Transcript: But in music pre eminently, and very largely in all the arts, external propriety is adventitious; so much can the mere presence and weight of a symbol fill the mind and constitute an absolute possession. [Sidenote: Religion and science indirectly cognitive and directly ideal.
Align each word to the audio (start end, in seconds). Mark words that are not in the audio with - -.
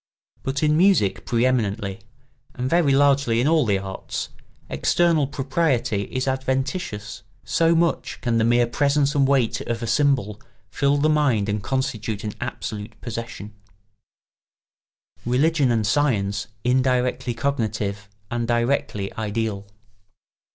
But 0.41 0.63
in 0.63 0.75
music 0.75 1.27
pre 1.27 1.45
eminently, 1.45 1.99
and 2.55 2.67
very 2.67 2.91
largely 2.91 3.39
in 3.39 3.47
all 3.47 3.67
the 3.67 3.77
arts, 3.77 4.29
external 4.67 5.27
propriety 5.27 6.05
is 6.05 6.27
adventitious; 6.27 7.21
so 7.45 7.75
much 7.75 8.19
can 8.19 8.39
the 8.39 8.43
mere 8.43 8.65
presence 8.65 9.13
and 9.13 9.27
weight 9.27 9.61
of 9.61 9.83
a 9.83 9.85
symbol 9.85 10.41
fill 10.71 10.97
the 10.97 11.07
mind 11.07 11.47
and 11.49 11.61
constitute 11.61 12.23
an 12.23 12.33
absolute 12.41 12.99
possession. 12.99 13.53
[Sidenote: 15.19 15.31
Religion 15.31 15.71
and 15.71 15.85
science 15.85 16.47
indirectly 16.63 17.35
cognitive 17.35 18.09
and 18.31 18.47
directly 18.47 19.13
ideal. 19.17 19.67